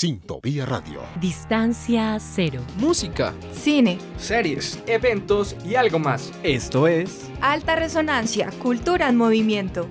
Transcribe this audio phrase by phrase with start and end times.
[0.00, 1.02] Sintovía Radio.
[1.20, 2.62] Distancia cero.
[2.78, 6.32] Música, cine, series, eventos y algo más.
[6.42, 9.90] Esto es Alta Resonancia, Cultura en Movimiento.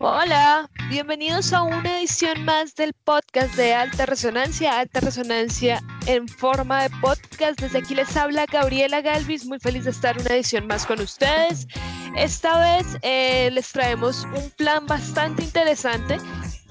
[0.00, 6.82] Hola, bienvenidos a una edición más del podcast de Alta Resonancia, Alta Resonancia en forma
[6.82, 7.60] de podcast.
[7.60, 11.68] Desde aquí les habla Gabriela Galvis, muy feliz de estar una edición más con ustedes.
[12.16, 16.18] Esta vez eh, les traemos un plan bastante interesante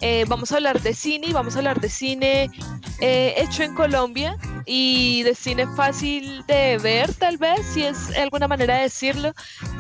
[0.02, 2.50] eh, vamos a hablar de cine y vamos a hablar de cine
[3.00, 8.48] eh, hecho en Colombia y de cine fácil de ver, tal vez, si es alguna
[8.48, 9.34] manera de decirlo,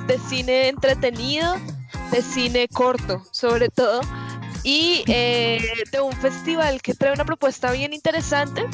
[0.08, 1.55] de cine entretenido,
[2.11, 4.02] de cine corto, sobre todo,
[4.63, 8.66] y eh, de un festival que trae una propuesta bien interesante,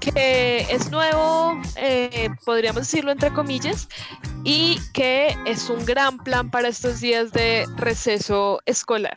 [0.00, 1.60] que es nuevo,
[2.44, 3.88] podríamos decirlo entre comillas,
[4.44, 9.14] y que es un gran plan para estos días de receso escolar.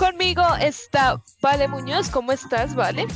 [0.00, 2.08] Conmigo está Vale Muñoz.
[2.08, 3.06] ¿Cómo estás, Vale?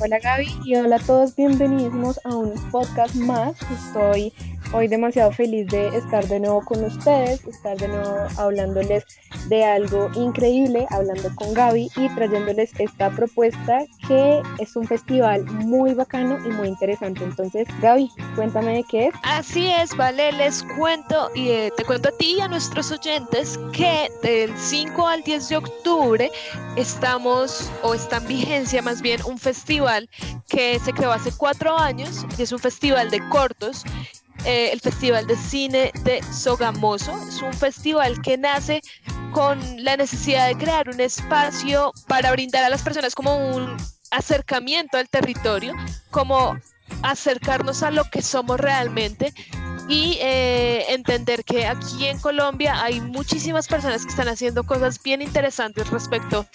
[0.00, 3.56] Hola Gaby y hola a todos, bienvenidos a un podcast más.
[3.62, 4.32] Estoy
[4.72, 9.04] hoy demasiado feliz de estar de nuevo con ustedes, estar de nuevo hablándoles
[9.48, 15.94] de algo increíble, hablando con Gaby y trayéndoles esta propuesta que es un festival muy
[15.94, 17.24] bacano y muy interesante.
[17.24, 19.14] Entonces, Gaby, cuéntame de qué es.
[19.22, 23.58] Así es, vale, les cuento y eh, te cuento a ti y a nuestros oyentes
[23.72, 26.30] que del 5 al 10 de octubre
[26.76, 30.08] estamos o está en vigencia más bien un festival
[30.48, 33.84] que se creó hace cuatro años y es un festival de cortos
[34.44, 37.12] eh, el Festival de Cine de Sogamoso.
[37.28, 38.82] Es un festival que nace
[39.32, 43.76] con la necesidad de crear un espacio para brindar a las personas como un
[44.10, 45.74] acercamiento al territorio,
[46.10, 46.56] como
[47.02, 49.32] acercarnos a lo que somos realmente
[49.88, 55.22] y eh, entender que aquí en Colombia hay muchísimas personas que están haciendo cosas bien
[55.22, 56.46] interesantes respecto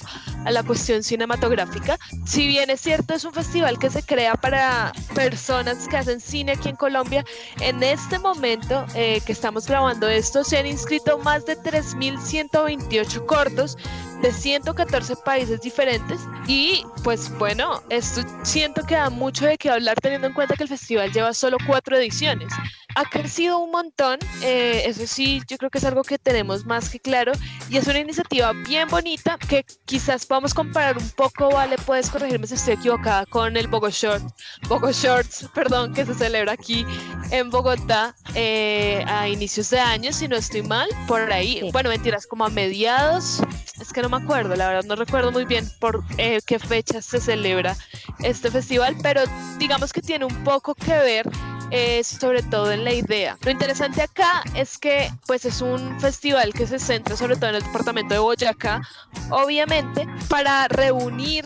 [0.45, 1.97] a la cuestión cinematográfica.
[2.25, 6.53] Si bien es cierto, es un festival que se crea para personas que hacen cine
[6.53, 7.25] aquí en Colombia,
[7.59, 13.77] en este momento eh, que estamos grabando esto, se han inscrito más de 3.128 cortos
[14.21, 19.99] de 114 países diferentes y pues bueno, esto siento que da mucho de qué hablar
[20.01, 22.51] teniendo en cuenta que el festival lleva solo cuatro ediciones.
[22.97, 26.89] Ha crecido un montón, eh, eso sí, yo creo que es algo que tenemos más
[26.89, 27.31] que claro
[27.69, 32.47] y es una iniciativa bien bonita que quizás podamos comparar un poco, vale, puedes corregirme
[32.47, 34.23] si estoy equivocada, con el Bogo Short,
[34.67, 36.87] Bogo Shorts, perdón, que se celebra aquí
[37.29, 42.25] en Bogotá eh, a inicios de año, si no estoy mal, por ahí, bueno, mentiras,
[42.25, 43.43] como a mediados,
[43.79, 46.99] es que no me acuerdo, la verdad no recuerdo muy bien por eh, qué fecha
[47.03, 47.77] se celebra
[48.23, 49.21] este festival, pero
[49.59, 51.29] digamos que tiene un poco que ver
[51.71, 53.37] eh, sobre todo en la idea.
[53.41, 57.55] Lo interesante acá es que pues es un festival que se centra sobre todo en
[57.55, 58.81] el departamento de Boyacá,
[59.29, 61.45] obviamente para reunir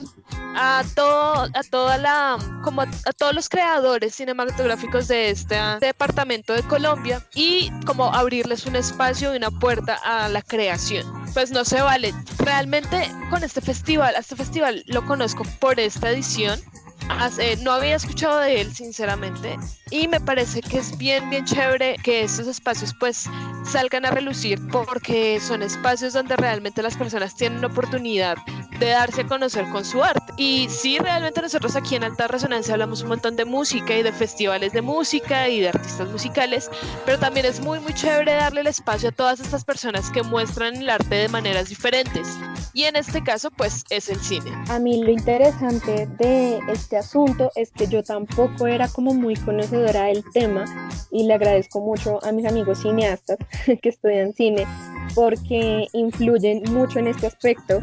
[0.55, 2.87] a todo a toda la como a,
[3.17, 9.37] todos los creadores cinematográficos de este departamento de Colombia y como abrirles un espacio y
[9.37, 11.05] una puerta a la creación.
[11.33, 12.13] Pues no se vale.
[12.39, 16.59] Realmente con este festival, este festival lo conozco por esta edición
[17.63, 19.57] no había escuchado de él, sinceramente,
[19.89, 23.29] y me parece que es bien, bien chévere que estos espacios pues
[23.63, 28.38] salgan a relucir porque son espacios donde realmente las personas tienen oportunidad
[28.79, 30.33] de darse a conocer con su arte.
[30.38, 34.11] Y sí, realmente nosotros aquí en Alta Resonancia hablamos un montón de música y de
[34.11, 36.69] festivales de música y de artistas musicales,
[37.05, 40.78] pero también es muy, muy chévere darle el espacio a todas estas personas que muestran
[40.78, 42.28] el arte de maneras diferentes.
[42.73, 44.51] Y en este caso, pues es el cine.
[44.69, 50.05] A mí lo interesante de este asunto es que yo tampoco era como muy conocedora
[50.05, 50.66] del tema
[51.11, 53.38] y le agradezco mucho a mis amigos cineastas
[53.81, 54.66] que estudian cine
[55.16, 57.79] porque influyen mucho en este aspecto.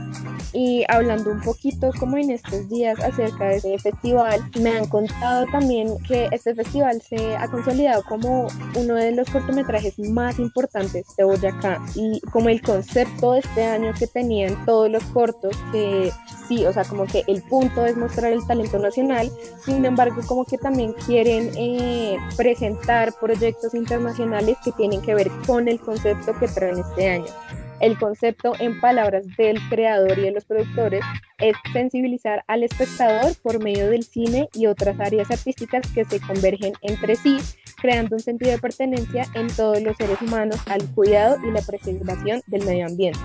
[0.52, 5.46] Y hablando un poquito como en estos días acerca de este festival, me han contado
[5.52, 11.24] también que este festival se ha consolidado como uno de los cortometrajes más importantes de
[11.24, 16.10] Boyacá y como el concepto de este año que tenían todos los cortos que
[16.48, 19.30] sí, o sea, como que el punto es mostrar el talento nacional,
[19.64, 25.68] sin embargo, como que también quieren eh, presentar proyectos internacionales que tienen que ver con
[25.68, 27.32] el concepto que traen este año.
[27.80, 31.04] El concepto, en palabras del creador y de los productores,
[31.38, 36.72] es sensibilizar al espectador por medio del cine y otras áreas artísticas que se convergen
[36.82, 37.38] entre sí,
[37.80, 42.42] creando un sentido de pertenencia en todos los seres humanos al cuidado y la preservación
[42.48, 43.20] del medio ambiente.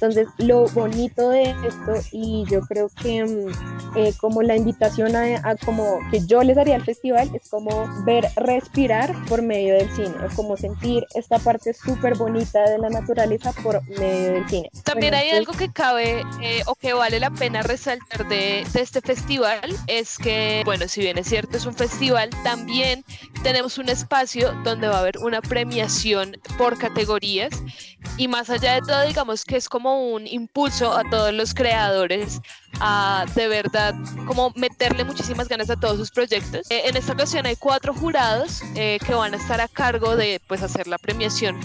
[0.00, 5.56] Entonces, lo bonito de esto, y yo creo que mm, eh, como la invitación a,
[5.56, 10.14] como que yo les haría al festival, es como ver, respirar por medio del cine,
[10.34, 14.70] como sentir esta parte súper bonita de la naturaleza por medio del cine.
[14.84, 19.02] También hay algo que cabe eh, o que vale la pena resaltar de, de este
[19.02, 23.04] festival, es que, bueno, si bien es cierto, es un festival, también
[23.42, 27.50] tenemos un espacio donde va a haber una premiación por categorías
[28.20, 32.42] y más allá de todo, digamos que es como un impulso a todos los creadores
[32.80, 33.94] a de verdad
[34.26, 36.70] como meterle muchísimas ganas a todos sus proyectos.
[36.70, 40.40] Eh, en esta ocasión hay cuatro jurados eh, que van a estar a cargo de
[40.46, 41.58] pues hacer la premiación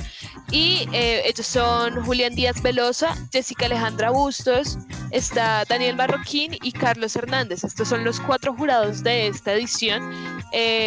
[0.52, 4.78] y eh, ellos son Julián Díaz Velosa, Jessica Alejandra Bustos,
[5.12, 7.64] está Daniel Barroquín y Carlos Hernández.
[7.64, 10.12] Estos son los cuatro jurados de esta edición,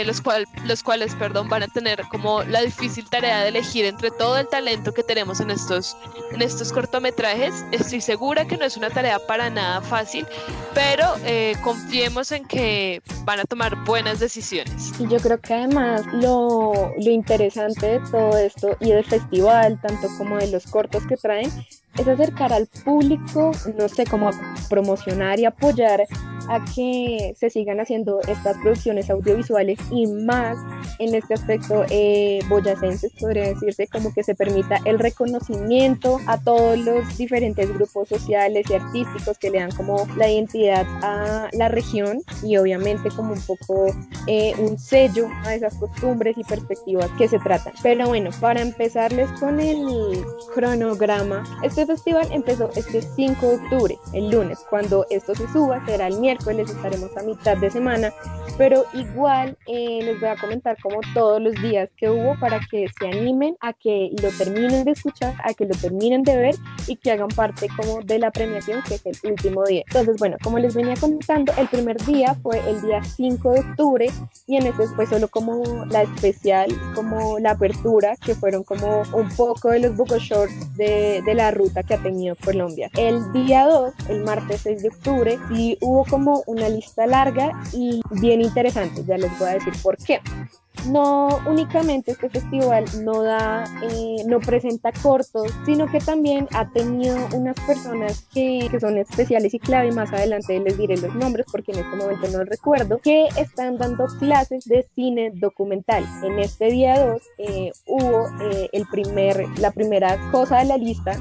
[0.06, 4.10] los, cual, los cuales perdón, van a tener como la difícil tarea de elegir entre
[4.10, 5.96] todo el talento que tenemos en estos,
[6.32, 7.64] en estos cortometrajes.
[7.72, 10.17] Estoy segura que no es una tarea para nada fácil,
[10.74, 14.92] pero eh, confiemos en que van a tomar buenas decisiones.
[14.98, 20.08] Y yo creo que además lo, lo interesante de todo esto y del festival, tanto
[20.16, 21.50] como de los cortos que traen,
[21.96, 24.30] es acercar al público, no sé, cómo
[24.68, 26.06] promocionar y apoyar
[26.48, 30.56] a que se sigan haciendo estas producciones audiovisuales y más
[30.98, 36.78] en este aspecto eh, boyacenses, podría decirse, como que se permita el reconocimiento a todos
[36.78, 42.20] los diferentes grupos sociales y artísticos que le dan como la identidad a la región
[42.42, 43.86] y obviamente como un poco
[44.26, 47.74] eh, un sello a esas costumbres y perspectivas que se tratan.
[47.82, 50.24] Pero bueno, para empezarles con el
[50.54, 56.06] cronograma, este festival empezó este 5 de octubre, el lunes, cuando esto se suba será
[56.06, 58.12] el miércoles les estaremos a mitad de semana,
[58.56, 62.86] pero igual eh, les voy a comentar como todos los días que hubo para que
[62.98, 66.54] se animen a que lo terminen de escuchar, a que lo terminen de ver
[66.86, 69.82] y que hagan parte como de la premiación que es el último día.
[69.86, 74.10] Entonces, bueno, como les venía comentando, el primer día fue el día 5 de octubre
[74.46, 79.28] y en ese fue solo como la especial, como la apertura, que fueron como un
[79.36, 82.90] poco de los book shorts de, de la ruta que ha tenido Colombia.
[82.96, 88.00] El día 2, el martes 6 de octubre, sí hubo como una lista larga y
[88.20, 90.20] bien interesante, ya les voy a decir por qué
[90.86, 97.16] no únicamente este festival no da, eh, no presenta cortos, sino que también ha tenido
[97.34, 101.72] unas personas que, que, son especiales y clave, más adelante les diré los nombres porque
[101.72, 106.04] en este momento no recuerdo, que están dando clases de cine documental.
[106.22, 111.16] En este día 2 eh, hubo eh, el primer, la primera cosa de la lista,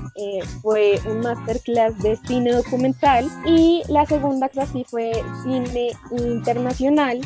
[0.61, 5.11] fue un masterclass de cine documental y la segunda clase fue
[5.43, 7.21] cine internacional,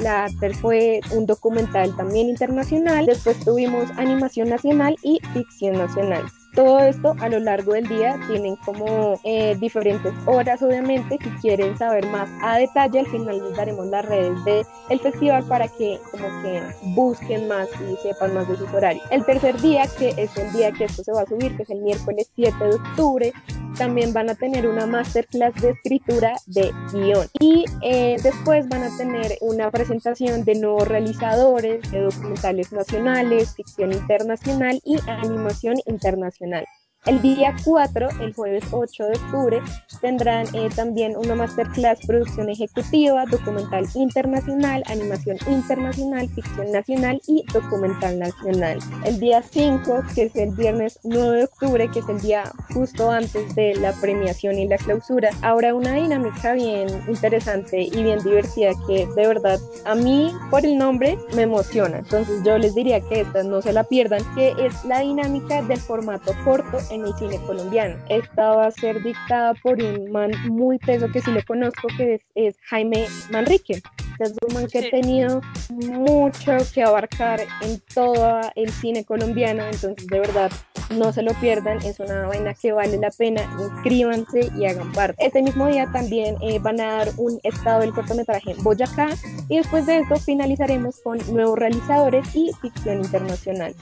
[0.00, 6.24] la tercera fue un documental también internacional, después tuvimos animación nacional y ficción nacional.
[6.54, 11.18] Todo esto a lo largo del día tienen como eh, diferentes horas, obviamente.
[11.20, 15.42] Si quieren saber más a detalle, al final les daremos las redes del el festival
[15.44, 16.62] para que como que
[16.94, 19.04] busquen más y sepan más de sus horarios.
[19.10, 21.70] El tercer día, que es el día que esto se va a subir, que es
[21.70, 23.32] el miércoles 7 de octubre,
[23.74, 27.26] también van a tener una masterclass de escritura de guion.
[27.40, 33.92] Y eh, después van a tener una presentación de nuevos realizadores, de documentales nacionales, ficción
[33.92, 36.66] internacional y animación internacional
[37.06, 39.62] el día 4, el jueves 8 de octubre,
[40.00, 48.18] tendrán eh, también una masterclass producción ejecutiva, documental internacional, animación internacional, ficción nacional y documental
[48.18, 48.78] nacional.
[49.04, 53.10] El día 5, que es el viernes 9 de octubre, que es el día justo
[53.10, 58.72] antes de la premiación y la clausura, habrá una dinámica bien interesante y bien divertida
[58.86, 61.98] que de verdad a mí por el nombre me emociona.
[61.98, 65.78] Entonces yo les diría que estas no se la pierdan, que es la dinámica del
[65.78, 67.96] formato corto en el cine colombiano.
[68.08, 72.20] Esta va a ser dictada por un man muy peso que sí lo conozco, que
[72.34, 73.82] es, Jaime Manrique.
[74.18, 75.40] Es un man que ha tenido
[75.70, 80.50] mucho que abarcar en todo el cine colombiano, entonces de verdad
[80.90, 85.24] no se lo pierdan, es una vaina que vale la pena, inscríbanse y hagan parte.
[85.24, 89.08] Este mismo día también eh, van a dar un estado del cortometraje en Boyacá
[89.48, 93.74] y después de eso finalizaremos con nuevos realizadores y ficción internacional.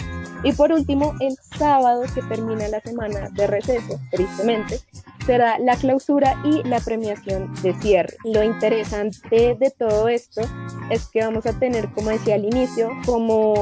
[0.45, 4.81] Y por último, el sábado que termina la semana de receso, tristemente,
[5.27, 8.17] será la clausura y la premiación de cierre.
[8.25, 10.43] Lo interesante de todo esto
[10.91, 13.55] es que vamos a tener, como decía al inicio, como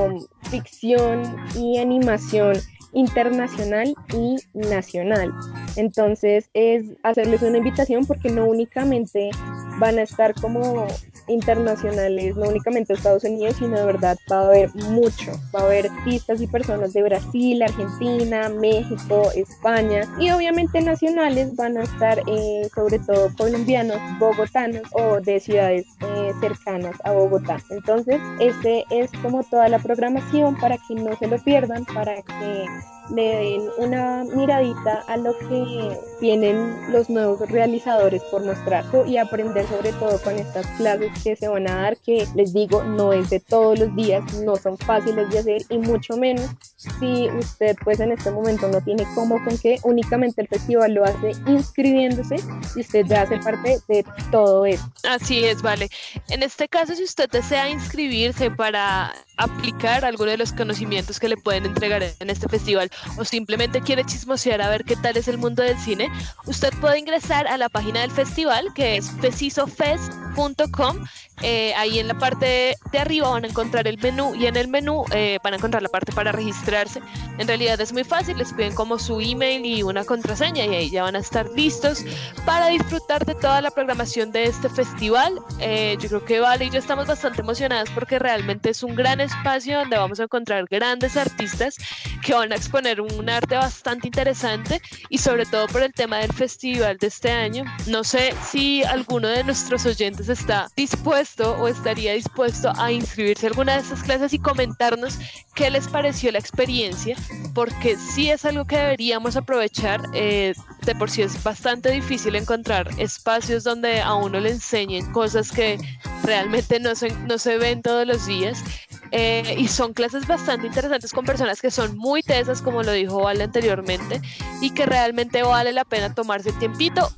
[0.50, 1.22] ficción
[1.56, 2.56] y animación
[2.92, 5.32] internacional y nacional.
[5.76, 9.30] Entonces es hacerles una invitación porque no únicamente
[9.78, 10.86] van a estar como
[11.28, 15.32] internacionales, no únicamente Estados Unidos, sino de verdad va a haber mucho.
[15.54, 21.76] Va a haber artistas y personas de Brasil, Argentina, México, España y obviamente nacionales van
[21.76, 27.58] a estar eh, sobre todo colombianos, bogotanos o de ciudades eh, cercanas a Bogotá.
[27.70, 32.66] Entonces, este es como toda la programación para que no se lo pierdan, para que
[33.14, 39.66] le den una miradita a lo que tienen los nuevos realizadores por mostrar y aprender
[39.66, 43.30] sobre todo con estas clases que se van a dar que les digo no es
[43.30, 46.50] de todos los días, no son fáciles de hacer y mucho menos
[46.80, 51.04] si usted pues en este momento no tiene cómo con que únicamente el festival lo
[51.04, 52.36] hace inscribiéndose
[52.74, 54.90] y usted ya hace parte de todo eso.
[55.08, 55.90] Así es, vale.
[56.28, 61.36] En este caso si usted desea inscribirse para aplicar alguno de los conocimientos que le
[61.36, 65.38] pueden entregar en este festival o simplemente quiere chismosear a ver qué tal es el
[65.38, 66.08] mundo del cine,
[66.46, 70.96] usted puede ingresar a la página del festival que es precisofest.com
[71.42, 74.68] eh, ahí en la parte de arriba van a encontrar el menú y en el
[74.68, 77.00] menú eh, van a encontrar la parte para registrarse.
[77.38, 80.90] En realidad es muy fácil, les piden como su email y una contraseña y ahí
[80.90, 82.04] ya van a estar listos
[82.44, 85.40] para disfrutar de toda la programación de este festival.
[85.60, 89.20] Eh, yo creo que Vale y yo estamos bastante emocionadas porque realmente es un gran
[89.20, 91.76] espacio donde vamos a encontrar grandes artistas
[92.22, 96.32] que van a exponer un arte bastante interesante y sobre todo por el tema del
[96.32, 97.64] festival de este año.
[97.86, 103.50] No sé si alguno de nuestros oyentes está dispuesto o estaría dispuesto a inscribirse a
[103.50, 105.18] alguna de estas clases y comentarnos
[105.54, 107.16] qué les pareció la experiencia,
[107.54, 110.02] porque sí es algo que deberíamos aprovechar.
[110.14, 115.52] Eh, de por sí es bastante difícil encontrar espacios donde a uno le enseñen cosas
[115.52, 115.78] que
[116.24, 118.62] realmente no se, no se ven todos los días.
[119.12, 123.22] Eh, y son clases bastante interesantes con personas que son muy tesas, como lo dijo
[123.22, 124.20] Vale anteriormente,
[124.60, 127.10] y que realmente vale la pena tomarse el tiempito.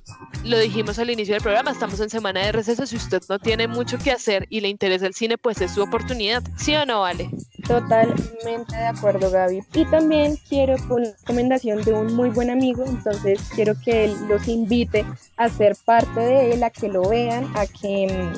[0.44, 2.86] Lo dijimos al inicio del programa, estamos en semana de receso.
[2.86, 5.82] Si usted no tiene mucho que hacer y le interesa el cine, pues es su
[5.82, 6.42] oportunidad.
[6.56, 7.30] ¿Sí o no, Vale?
[7.66, 9.60] Totalmente de acuerdo, Gaby.
[9.74, 14.48] Y también quiero con recomendación de un muy buen amigo, entonces quiero que él los
[14.48, 15.04] invite
[15.36, 18.32] a ser parte de él, a que lo vean, a que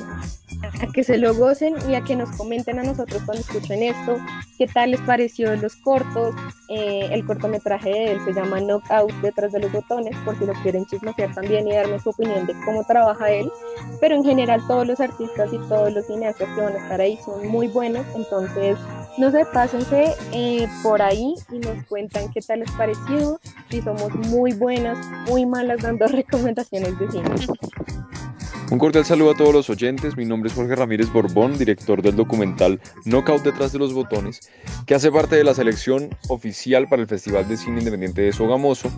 [0.81, 4.17] a que se lo gocen y a que nos comenten a nosotros escuchen esto,
[4.57, 6.35] qué tal les pareció los cortos,
[6.69, 10.53] eh, el cortometraje de él se llama Knockout detrás de los botones, por si lo
[10.63, 13.51] quieren chismosear también y darme su opinión de cómo trabaja él,
[14.01, 17.17] pero en general todos los artistas y todos los cineastas que van a estar ahí
[17.23, 18.77] son muy buenos, entonces
[19.17, 24.13] no sé, pásense eh, por ahí y nos cuentan qué tal les pareció, si somos
[24.13, 24.97] muy buenas,
[25.27, 27.29] muy malas dando recomendaciones de cine.
[28.71, 32.15] Un cordial saludo a todos los oyentes, mi nombre es Jorge Ramírez Borbón, director del
[32.15, 34.39] documental Knockout detrás de los botones,
[34.87, 38.91] que hace parte de la selección oficial para el Festival de Cine Independiente de Sogamoso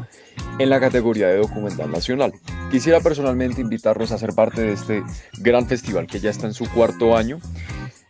[0.58, 2.32] en la categoría de documental nacional.
[2.72, 5.04] Quisiera personalmente invitarlos a ser parte de este
[5.40, 7.40] gran festival que ya está en su cuarto año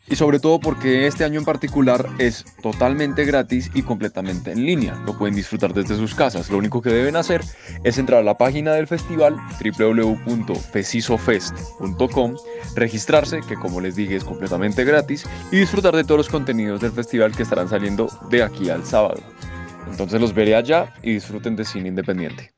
[0.10, 4.96] y sobre todo porque este año en particular es totalmente gratis y completamente en línea.
[5.06, 6.50] Lo pueden disfrutar desde sus casas.
[6.50, 7.42] Lo único que deben hacer
[7.84, 12.36] es entrar a la página del festival www.fesisofest.com,
[12.76, 16.92] registrarse, que como les dije es completamente gratis, y disfrutar de todos los contenidos del
[16.92, 19.22] festival que estarán saliendo de aquí al sábado.
[19.90, 22.57] Entonces los veré allá y disfruten de cine independiente.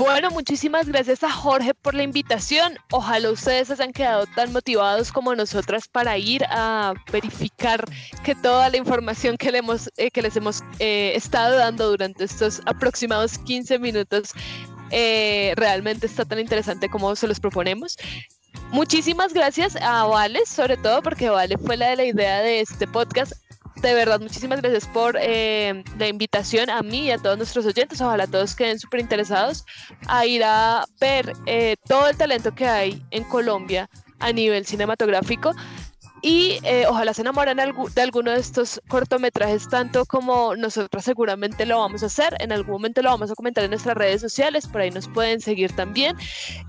[0.00, 2.78] Bueno, muchísimas gracias a Jorge por la invitación.
[2.90, 7.84] Ojalá ustedes se hayan quedado tan motivados como nosotras para ir a verificar
[8.24, 13.78] que toda la información que, eh, les hemos eh, estado dando durante estos aproximados 15
[13.78, 14.30] minutos
[14.90, 17.98] eh, realmente está tan interesante como se los proponemos.
[18.70, 22.86] Muchísimas gracias a Vale, sobre todo porque Vale fue la de la idea de este
[22.86, 23.34] podcast
[23.82, 28.00] de verdad, muchísimas gracias por eh, la invitación a mí y a todos nuestros oyentes.
[28.00, 29.64] Ojalá todos queden súper interesados
[30.06, 35.54] a ir a ver eh, todo el talento que hay en Colombia a nivel cinematográfico
[36.22, 41.78] y eh, ojalá se enamoren de alguno de estos cortometrajes tanto como nosotros seguramente lo
[41.78, 42.36] vamos a hacer.
[42.40, 45.40] En algún momento lo vamos a comentar en nuestras redes sociales, por ahí nos pueden
[45.40, 46.16] seguir también.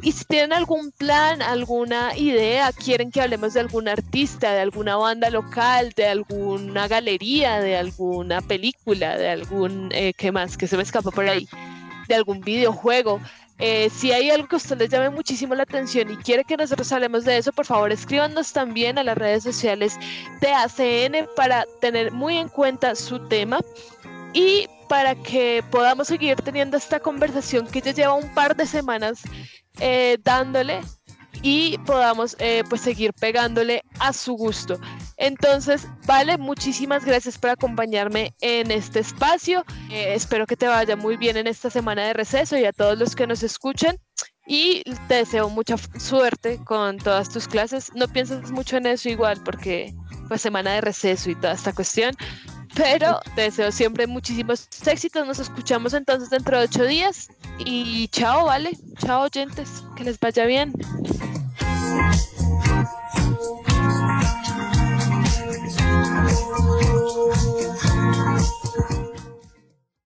[0.01, 4.96] Y si tienen algún plan, alguna idea, quieren que hablemos de algún artista, de alguna
[4.96, 10.58] banda local, de alguna galería, de alguna película, de algún, eh, ¿qué más?
[10.58, 11.48] Que se me escapa por ahí,
[12.08, 13.20] de algún videojuego
[13.62, 16.58] eh, si hay algo que a usted les llame muchísimo la atención y quiere que
[16.58, 20.00] nosotros hablemos de eso, por favor escríbanos también a las redes sociales
[20.41, 23.60] de ACN para tener muy en cuenta su tema
[24.34, 29.22] y para que podamos seguir teniendo esta conversación que ya lleva un par de semanas
[29.80, 30.82] eh, dándole
[31.42, 34.80] y podamos eh, pues seguir pegándole a su gusto.
[35.18, 39.66] Entonces, vale, muchísimas gracias por acompañarme en este espacio.
[39.90, 42.98] Eh, espero que te vaya muy bien en esta semana de receso y a todos
[42.98, 44.00] los que nos escuchen.
[44.48, 47.92] y te deseo mucha suerte con todas tus clases.
[47.94, 49.94] No pienses mucho en eso igual porque
[50.28, 52.16] pues semana de receso y toda esta cuestión,
[52.75, 55.25] pero deseo siempre muchísimos éxitos.
[55.28, 58.78] Nos escuchamos entonces dentro de ocho días y chao, vale.
[58.98, 59.84] Chao, oyentes.
[59.96, 60.74] Que les vaya bien.